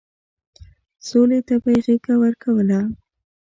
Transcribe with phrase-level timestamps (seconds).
[1.07, 2.79] سولې ته به يې غېږه ورکوله.